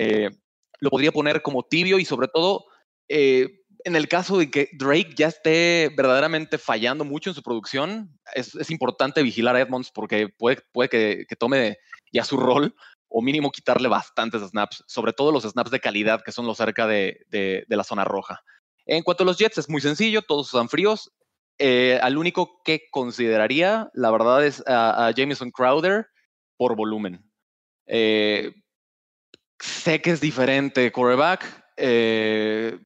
[0.81, 2.65] lo podría poner como tibio y sobre todo
[3.07, 3.47] eh,
[3.85, 8.69] en el caso de que Drake ya esté verdaderamente fallando mucho en su producción, es,
[8.69, 11.77] importante vigilar a Edmonds porque puede, que, tome
[12.11, 12.75] ya su rol
[13.07, 16.85] o mínimo quitarle bastantes snaps, sobre todo los snaps de calidad que son los cerca
[16.85, 18.43] de, la zona roja.
[18.85, 21.11] En cuanto a los Jets, es muy sencillo, todos están fríos.
[21.63, 26.07] Eh, al único que consideraría, la verdad, es a, Jameson Crowder
[26.57, 27.23] por volumen.
[27.85, 28.51] Eh,
[29.59, 31.45] sé que es diferente quarterback.
[31.77, 32.79] Eh,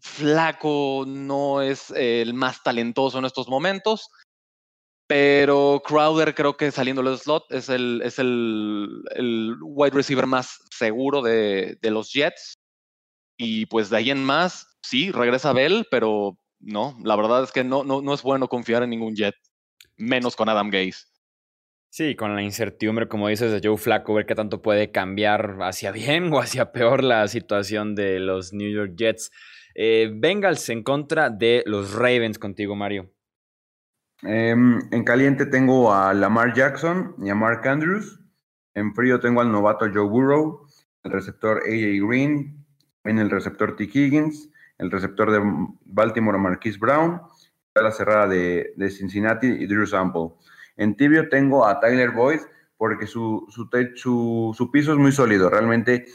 [0.00, 4.08] flaco no es el más talentoso en estos momentos,
[5.08, 11.20] pero Crowder creo que saliendo del slot es el, es el, wide receiver más seguro
[11.20, 12.54] de, los Jets.
[13.36, 17.64] Y pues de ahí en más, sí, regresa Bell, pero no, la verdad es que
[17.64, 19.34] no, no, no es bueno confiar en ningún Jet,
[19.96, 21.06] menos con Adam Gaze.
[21.90, 25.90] Sí, con la incertidumbre, como dices, de Joe Flacco, ver qué tanto puede cambiar hacia
[25.90, 29.30] bien o hacia peor la situación de los New York Jets.
[29.74, 33.10] Eh, Bengals en contra de los Ravens contigo, Mario.
[34.22, 38.20] Em, en caliente tengo a Lamar Jackson y a Mark Andrews.
[38.74, 40.66] En frío tengo al novato Joe Burrow,
[41.04, 42.66] el receptor AJ Green,
[43.04, 43.84] en el receptor T.
[43.84, 45.40] Higgins, el receptor de
[45.84, 47.20] Baltimore Marquise Brown,
[47.74, 50.30] la cerrada de, de Cincinnati y Drew Sample.
[50.76, 52.40] En tibio tengo a Tyler Boyd
[52.76, 53.68] porque su, su,
[54.54, 55.50] su, piso es muy sólido.
[55.50, 56.06] Realmente,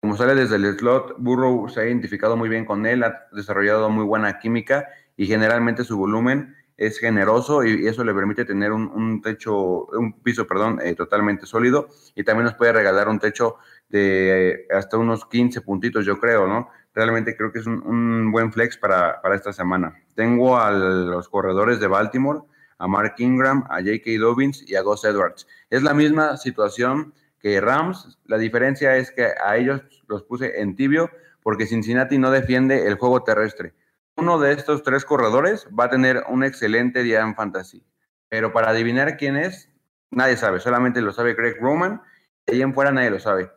[0.00, 3.88] como sale desde el slot, Burrow se ha identificado muy bien con él, ha desarrollado
[3.88, 9.20] muy buena química y generalmente su volumen es generoso y eso le permite tener un,
[9.20, 13.56] techo, un piso, perdón, eh, totalmente sólido y también nos puede regalar un techo
[13.88, 16.68] de eh, hasta unos 15 puntitos, yo creo, ¿no?
[16.98, 19.94] Realmente creo que es un, buen flex para, para, esta semana.
[20.16, 22.40] Tengo a los corredores de Baltimore,
[22.76, 24.18] a Mark Ingram, a J.K.
[24.18, 25.46] Dobbins y a Gus Edwards.
[25.70, 30.74] Es la misma situación que Rams, la diferencia es que a ellos los puse en
[30.74, 31.08] tibio
[31.40, 33.74] porque Cincinnati no defiende el juego terrestre.
[34.16, 37.86] Uno de estos tres corredores va a tener un excelente día en fantasy,
[38.28, 39.70] pero para adivinar quién es,
[40.10, 42.02] nadie sabe, solamente lo sabe Greg Roman,
[42.44, 43.52] y ahí en fuera nadie lo sabe.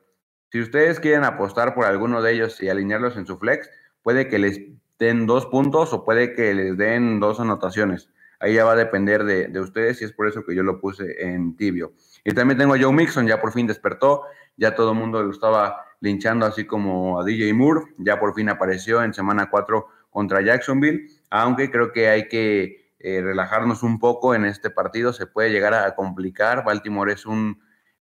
[0.52, 3.70] Si ustedes quieren apostar por alguno de ellos y alinearlos en su flex,
[4.04, 4.60] puede que les
[5.00, 8.10] den dos puntos o puede que les den dos anotaciones.
[8.38, 11.24] Ahí ya va a depender de, ustedes y es por eso que yo lo puse
[11.26, 11.94] en tibio.
[12.26, 14.24] Y también tengo a Joe Mixon, ya por fin despertó,
[14.58, 18.50] ya todo el mundo lo estaba linchando así como a DJ Moore, ya por fin
[18.50, 24.36] apareció en semana 4 contra Jacksonville, aunque creo que hay que eh, relajarnos un poco
[24.36, 27.62] en este partido, se puede llegar a complicar, Baltimore es un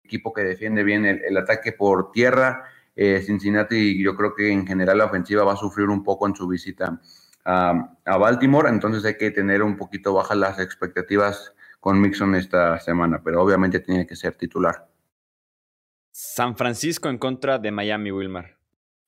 [0.04, 2.64] equipo que defiende bien el, ataque por tierra,
[2.94, 6.34] eh, Cincinnati yo creo que en general la ofensiva va a sufrir un poco en
[6.34, 7.00] su visita
[7.44, 13.20] a, Baltimore, entonces hay que tener un poquito bajas las expectativas con Mixon esta semana,
[13.22, 14.88] pero obviamente tiene que ser titular.
[16.10, 18.56] San Francisco en contra de Miami, Wilmar.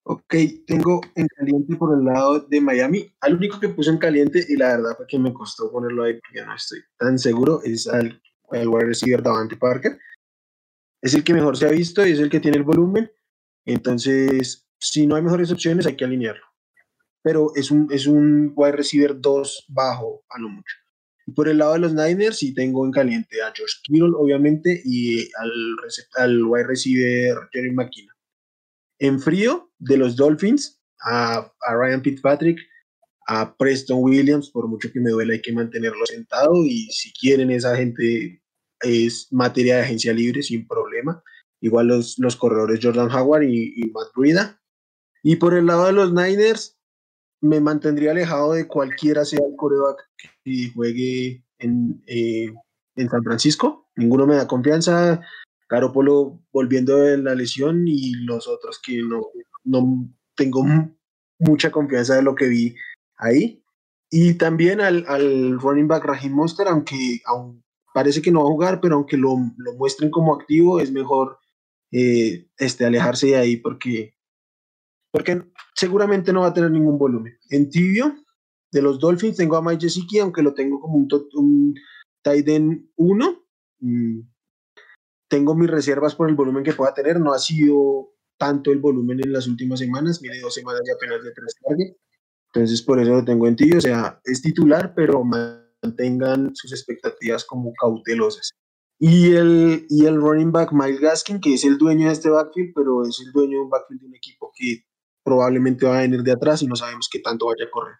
[0.03, 0.35] Ok,
[0.67, 3.13] tengo en caliente por el lado de Miami.
[3.21, 6.21] Al único que puse en caliente, y la verdad fue que me costó ponerlo ahí
[6.21, 9.99] porque no estoy tan seguro, es al, al wide receiver Davante Parker.
[11.03, 13.11] Es el que mejor se ha visto y es el que tiene el volumen.
[13.65, 16.47] Entonces, si no hay mejores opciones, hay que alinearlo
[17.27, 20.77] pero es un, es un wide receiver 2 bajo a lo mucho.
[21.27, 24.81] Y por el lado de los Niners, sí tengo en caliente a Josh Kittle, obviamente,
[24.85, 25.51] y al,
[26.19, 28.15] al wide receiver Jerry McKinnon.
[29.01, 32.61] En frío, de los Dolphins, a, a, Ryan Fitzpatrick,
[33.27, 36.65] a Preston Williams, por mucho que me duele, hay que mantenerlo sentado.
[36.65, 38.41] Y si quieren, esa gente
[38.81, 41.23] es materia de agencia libre sin problema.
[41.61, 44.61] Igual los, los corredores Jordan Howard y, y Matt Breida.
[45.23, 46.77] Y por el lado de los Niners,
[47.41, 49.99] me mantendría alejado de cualquiera sea el coreback
[50.45, 52.53] que juegue en, eh,
[52.97, 53.89] en San Francisco.
[53.97, 55.21] Ninguno me da confianza.
[55.93, 59.21] Polo volviendo de la lesión y los otros que no,
[59.65, 60.65] no tengo
[61.41, 62.77] mucha confianza de lo que vi
[63.17, 63.65] ahí.
[64.09, 67.65] Y también al, al running back Raheem Monster, aunque, aún
[67.97, 71.39] parece que no va a jugar, pero aunque lo, lo muestren como activo, es mejor
[71.91, 74.15] eh, este, alejarse de ahí porque,
[75.11, 75.43] porque
[75.75, 77.39] seguramente no va a tener ningún volumen.
[77.49, 78.15] En tibio,
[78.71, 81.75] de los Dolphins, tengo a Mike Gesicki, aunque lo tengo como un, un
[82.21, 83.43] tight end 1.
[83.81, 84.21] Mm,
[85.31, 87.19] tengo mis reservas por el volumen que pueda tener.
[87.19, 91.25] No ha sido tanto el volumen en las últimas semanas, mire, dos semanas y apenas
[91.25, 91.97] de tres targets.
[92.53, 93.73] Entonces, por eso lo tengo en ti.
[93.73, 95.25] O sea, es titular, pero
[95.83, 98.53] mantengan sus expectativas como cautelosas.
[98.99, 102.73] Y el, y el running back Miles Gaskin, que es el dueño de este backfield,
[102.75, 104.85] pero es el dueño de un backfield de un equipo que
[105.23, 107.97] probablemente va a venir de atrás y no sabemos qué tanto vaya a correr.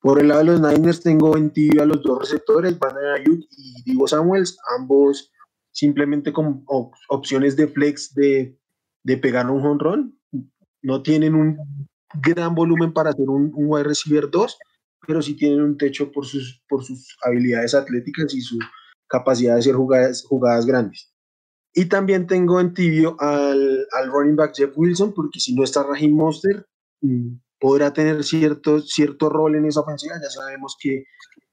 [0.00, 3.40] Por el lado de los Niners tengo en ti a los dos receptores, Brandon Ayuk
[3.50, 5.32] y Divo Samuels, ambos
[5.72, 6.64] simplemente con
[7.08, 8.58] opciones de flex de,
[9.02, 10.20] de pegar un home run.
[10.82, 11.58] No tienen un
[12.22, 14.58] gran volumen para hacer un, un wide receiver 2,
[15.06, 18.58] pero sí tienen un techo por sus, por sus habilidades atléticas y su
[19.08, 21.12] capacidad de hacer jugadas, jugadas grandes.
[21.74, 25.82] Y también tengo en tibio al, al running back Jeff Wilson, porque si no está
[25.82, 26.66] Raheem Monster,
[27.02, 30.14] mm, podrá tener cierto, cierto rol en esa ofensiva.
[30.22, 31.04] Ya sabemos que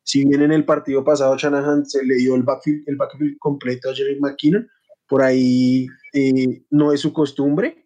[0.03, 3.89] si bien en el partido pasado Shanahan se le dio el backfield, el backfield completo
[3.89, 4.67] a Jerry McKinnon,
[5.07, 7.82] por ahí eh, no es su costumbre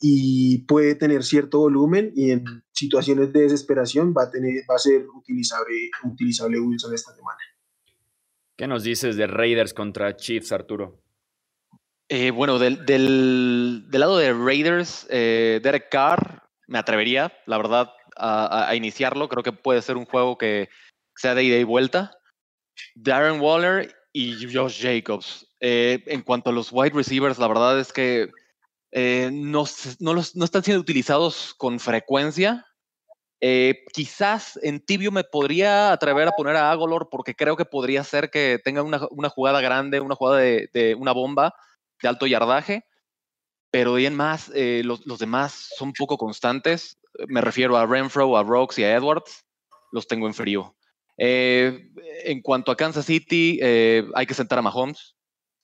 [0.00, 4.78] y puede tener cierto volumen y en situaciones de desesperación va a, tener, va a
[4.78, 7.38] ser utilizable, utilizable Wilson esta semana.
[8.56, 11.02] ¿Qué nos dices de Raiders contra Chiefs, Arturo?
[12.08, 18.74] Eh, bueno, del, del, lado de Raiders, eh, Derek Carr, me atrevería, la verdad, a,
[18.74, 19.28] iniciarlo.
[19.28, 20.68] Creo que puede ser un juego que
[21.16, 22.12] sea de ida y vuelta.
[22.94, 25.46] Darren Waller y Josh Jacobs.
[25.60, 28.30] Eh, en cuanto a los wide receivers, la verdad es que
[28.92, 29.64] no,
[30.00, 32.66] no, los, están siendo utilizados con frecuencia.
[33.40, 38.02] Eh, quizás en tibio me podría atrever a poner a Agolor porque creo que podría
[38.02, 41.54] ser que tenga una, jugada grande, una jugada de, una bomba
[42.00, 42.84] de alto yardaje,
[43.70, 46.98] pero bien más, eh, los, demás son poco constantes.
[47.28, 49.44] Me refiero a Renfro, a Rocks y a Edwards,
[49.92, 50.74] los tengo en frío.
[51.18, 51.90] Eh,
[52.24, 55.14] en cuanto a Kansas City, hay que sentar a Mahomes.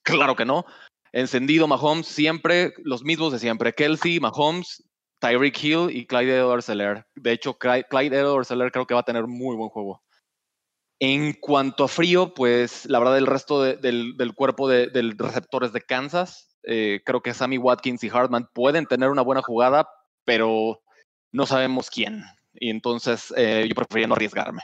[0.03, 0.65] Claro que no.
[1.13, 3.73] Encendido Mahomes siempre, los mismos de siempre.
[3.73, 4.83] Kelsey, Mahomes,
[5.19, 9.55] Tyreek Hill y Clyde edwards De hecho, Clyde edwards creo que va a tener muy
[9.55, 10.03] buen juego.
[10.99, 16.57] En cuanto a frío, pues la verdad el resto del, cuerpo de, receptores de Kansas,
[16.63, 19.87] eh, creo que Sammy Watkins y Hartman pueden tener una buena jugada,
[20.25, 20.81] pero
[21.31, 22.23] no sabemos quién.
[22.53, 24.61] Y entonces eh, yo preferiría no arriesgarme.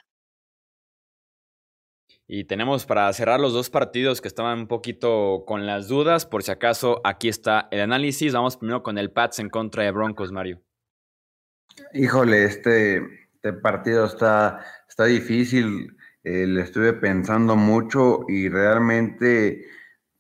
[2.32, 6.28] Y tenemos para cerrar los dos partidos que estaban un poquito con las dudas.
[6.28, 8.34] Por si acaso, aquí está el análisis.
[8.34, 10.62] Vamos primero con el Pats en contra de Broncos, Mario.
[11.92, 12.98] Híjole, este,
[13.34, 15.98] este partido está, está difícil.
[16.24, 19.66] Eh, le estuve pensando mucho y realmente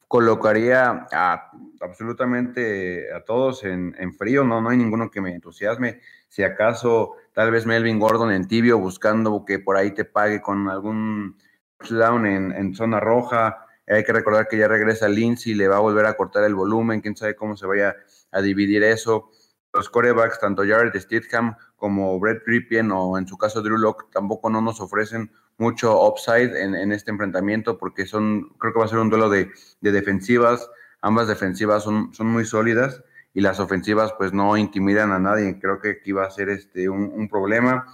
[0.07, 4.43] colocaría a absolutamente a todos en, en, frío.
[4.43, 5.99] No, no hay ninguno que me entusiasme.
[6.27, 10.69] Si acaso, tal vez Melvin Gordon en tibio buscando que por ahí te pague con
[10.69, 11.37] algún
[11.79, 13.65] touchdown en, en zona roja.
[13.87, 17.01] Hay que recordar que ya regresa Lindsay, le va a volver a cortar el volumen,
[17.01, 17.95] quién sabe cómo se vaya
[18.31, 19.31] a dividir eso.
[19.73, 24.49] Los corebacks, tanto Jared Stidham como Brett Ripien o en su caso Drew Locke, tampoco
[24.49, 28.89] no nos ofrecen mucho upside en, en, este enfrentamiento porque son, creo que va a
[28.89, 30.69] ser un duelo de, de defensivas.
[31.01, 35.59] Ambas defensivas son, son, muy sólidas y las ofensivas pues no intimidan a nadie.
[35.59, 37.85] Creo que aquí va a ser este, un, un problema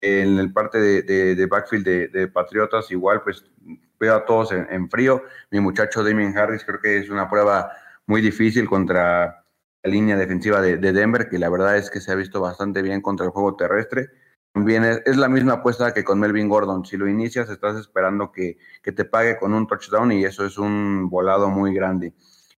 [0.00, 3.44] en el parte de, backfield de, Patriotas, igual, pues
[3.98, 5.22] veo a todos en, frío.
[5.50, 7.70] Mi muchacho Damien Harris creo que es una prueba
[8.06, 9.44] muy difícil contra
[9.82, 13.00] la línea defensiva de, Denver, que la verdad es que se ha visto bastante bien
[13.02, 14.08] contra el juego terrestre.
[14.52, 16.84] También es, la misma apuesta que con Melvin Gordon.
[16.84, 20.58] Si lo inicias, estás esperando que, que te pague con un touchdown y eso es
[20.58, 22.14] un volado muy grande.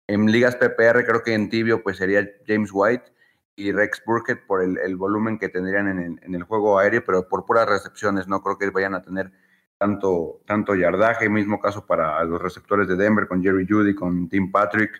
[0.07, 3.13] En ligas PPR creo que en tibio pues sería James White
[3.57, 5.89] y Rex Burkett por el, volumen que tendrían
[6.23, 9.31] en el, juego aéreo, pero por puras recepciones, no creo que vayan a tener
[9.79, 11.29] tanto, tanto yardaje.
[11.29, 14.91] Mismo caso para los receptores de Denver con Jerry Judy, con Tim Patrick,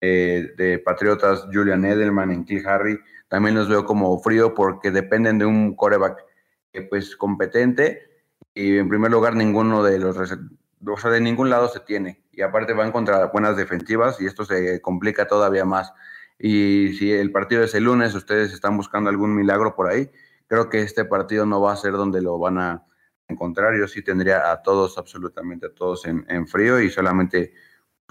[0.00, 2.98] eh, de Patriotas Julian Edelman, en Kill Harry.
[3.28, 6.24] También los veo como frío porque dependen de un coreback
[6.90, 8.02] pues competente
[8.54, 12.42] y en primer lugar ninguno de los o sea, de ningún lado se tiene y
[12.42, 15.92] aparte van contra buenas defensivas y esto se complica todavía más.
[16.38, 20.10] Y si el partido es el lunes, ustedes están buscando algún milagro por ahí,
[20.46, 22.86] creo que este partido no va a ser donde lo van a
[23.28, 23.76] encontrar.
[23.78, 27.52] Yo sí tendría a todos, absolutamente a todos en, frío y solamente,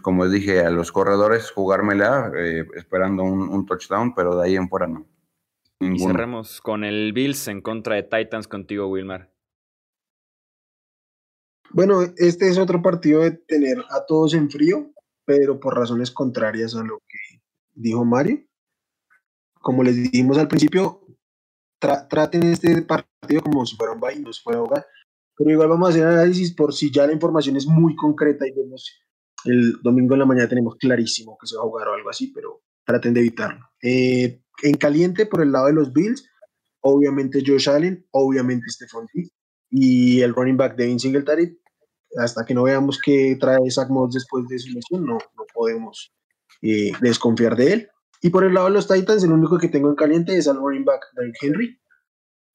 [0.01, 4.87] como dije, a los corredores jugármela eh, esperando un, touchdown, pero de ahí en fuera
[4.87, 5.07] no.
[5.79, 9.31] Y cerremos con el Bills en contra de Titans contigo, Wilmar.
[11.71, 14.91] Bueno, este es otro partido de tener a todos en frío,
[15.25, 17.01] pero por razones contrarias a lo
[17.75, 18.39] dijo Mario.
[19.61, 21.01] Como les dijimos al principio,
[21.79, 24.85] traten este partido como si fuera un baile, no si fuera hogar.
[25.37, 28.51] Pero igual vamos a hacer análisis por si ya la información es muy concreta y
[28.51, 28.89] vemos
[29.45, 32.31] el domingo en la mañana tenemos clarísimo que se va a jugar o algo así,
[32.33, 33.65] pero traten de evitarlo.
[33.81, 36.27] Eh, en caliente por el lado de los Bills,
[36.81, 39.31] obviamente Josh Allen, obviamente Stephon Diggs
[39.69, 41.59] y el running back Devin Singletary.
[42.17, 46.13] Hasta que no veamos que trae Zach Moss después de su lesión, no, no podemos
[46.61, 47.89] eh, desconfiar de él.
[48.21, 50.57] Y por el lado de los Titans, el único que tengo en caliente es al
[50.57, 51.79] running back Derrick Henry.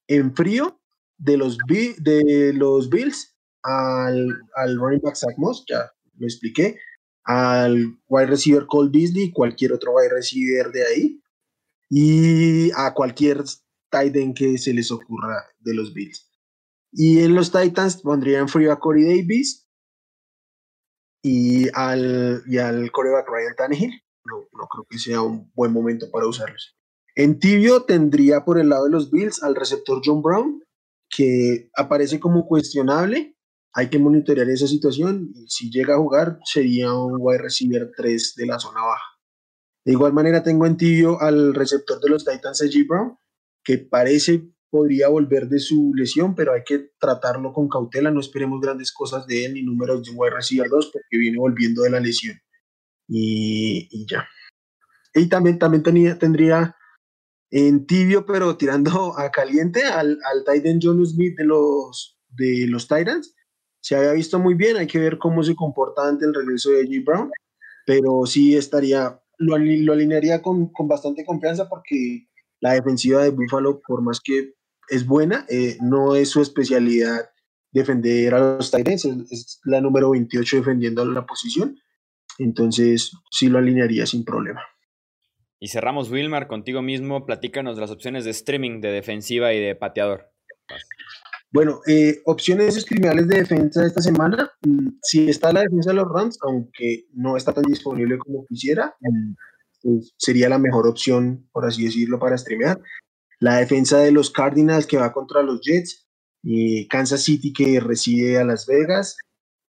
[0.08, 0.80] En frío,
[1.20, 4.26] de los, de los Bills al,
[4.56, 6.78] al running back Zach Moss, ya lo expliqué,
[7.24, 11.22] al wide receiver Cole Beasley, cualquier otro wide receiver de ahí,
[11.88, 13.42] y a cualquier
[13.90, 16.30] tight end que se les ocurra de los Bills.
[16.92, 19.68] Y en los Titans pondrían frío a Corey Davis
[21.22, 24.02] y al, y al coreback Ryan Tannehill.
[24.24, 26.76] No, no creo que sea un buen momento para usarlos.
[27.14, 30.62] En tibio tendría por el lado de los Bills al receptor John Brown,
[31.08, 33.36] que aparece como cuestionable.
[33.72, 38.34] Hay que monitorear esa situación y si llega a jugar sería un wide receiver 3
[38.36, 39.04] de la zona baja.
[39.84, 42.86] De igual manera tengo en tibio al receptor de los Titans, G.
[42.86, 43.16] Brown,
[43.64, 48.60] que parece podría volver de su lesión, pero hay que tratarlo con cautela, no esperemos
[48.60, 52.00] grandes cosas de él ni números de wide receiver 2 porque viene volviendo de la
[52.00, 52.36] lesión.
[53.08, 54.28] Y, ya.
[55.14, 56.76] Y también, también tenía, tendría
[57.50, 62.86] en tibio, pero tirando a caliente, al, al Titan John Smith de los, de los
[62.86, 63.34] Titans.
[63.82, 66.84] Se había visto muy bien, hay que ver cómo se comporta ante el regreso de
[66.84, 67.04] G.
[67.04, 67.30] Brown,
[67.86, 72.28] pero sí estaría, lo, lo alinearía con, con, bastante confianza porque
[72.60, 74.54] la defensiva de Buffalo, por más que
[74.90, 77.30] es buena, eh, no es su especialidad
[77.72, 81.78] defender a los Titans, es, la número 28 defendiendo la posición,
[82.38, 84.60] entonces sí lo alinearía sin problema.
[85.60, 87.26] Y cerramos, Wilmar, contigo mismo.
[87.26, 90.32] Platícanos las opciones de streaming de defensiva y de pateador.
[91.52, 94.50] Bueno, eh, opciones streamables de defensa esta semana.
[94.62, 98.94] Mm, si está la defensa de los Rams, aunque no está tan disponible como quisiera,
[99.00, 99.34] mm,
[99.82, 102.80] pues sería la mejor opción, por así decirlo, para streamear.
[103.40, 106.06] La defensa de los Cardinals que va contra los Jets.
[106.42, 109.16] Y Kansas City que recibe a Las Vegas.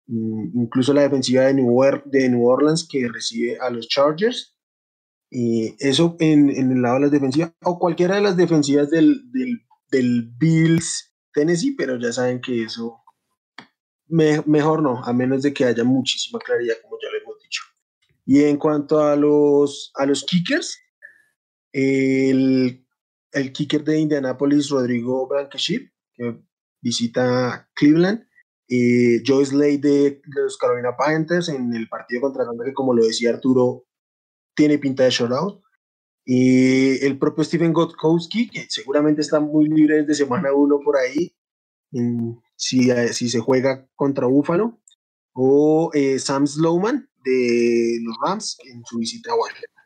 [0.08, 4.56] Mm, incluso la defensiva de New, de New Orleans que recibe a los Chargers
[5.32, 9.24] y eso en, el lado de las defensivas, o cualquiera de las defensivas del,
[9.90, 13.02] del, Bills Tennessee, pero ya saben que eso
[14.10, 17.64] mejor no, a menos de que haya muchísima claridad, como ya le hemos dicho.
[18.26, 20.78] Y en cuanto a los, a los kickers,
[21.72, 22.81] el,
[23.32, 26.42] el kicker de Indianapolis, Rodrigo Blankenship, que
[26.82, 28.28] visita Cleveland,
[28.68, 33.06] eh, Joyce Lay de, los Carolina Panthers en el partido contra Atlanta, que como lo
[33.06, 33.86] decía Arturo,
[34.56, 35.62] tiene pinta de shutout.
[36.24, 41.36] Y el propio Steven Gotkowski, que seguramente está muy libre desde semana uno por ahí,
[42.56, 44.80] si, si se juega contra Buffalo.
[45.34, 49.81] O eh, Sam Slowman de los Rams en su visita a Washington.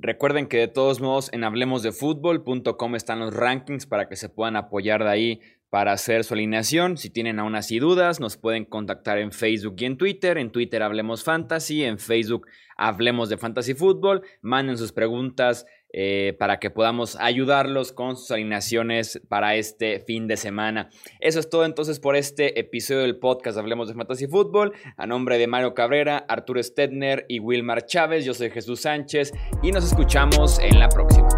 [0.00, 5.02] Recuerden que de todos modos en hablemosdefutbol.com están los rankings para que se puedan apoyar
[5.02, 5.40] de ahí
[5.70, 6.96] para hacer su alineación.
[6.96, 10.38] Si tienen aún así dudas, nos pueden contactar en Facebook y en Twitter.
[10.38, 12.46] En Twitter Hablemos Fantasy, en Facebook
[12.76, 14.22] Hablemos de Fantasy Fútbol.
[14.40, 20.36] Manden sus preguntas eh, para que podamos ayudarlos con sus alineaciones para este fin de
[20.36, 20.90] semana.
[21.20, 24.72] Eso es todo entonces por este episodio del podcast Hablemos de Fantasy Fútbol.
[24.96, 29.32] A nombre de Mario Cabrera, Arturo Stedner y Wilmar Chávez, yo soy Jesús Sánchez
[29.62, 31.28] y nos escuchamos en la próxima.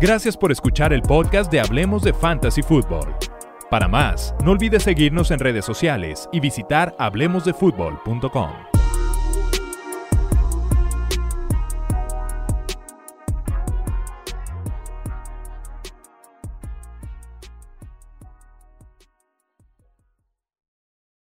[0.00, 3.14] Gracias por escuchar el podcast de Hablemos de Fantasy Fútbol.
[3.70, 8.73] Para más, no olvides seguirnos en redes sociales y visitar hablemosdefutbol.com.